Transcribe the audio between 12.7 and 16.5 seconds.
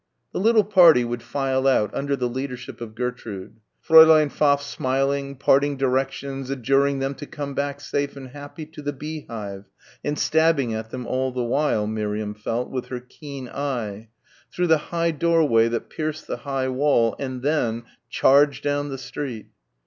with her keen eye through the high doorway that pierced the